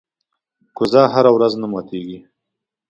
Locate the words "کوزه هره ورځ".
0.77-1.53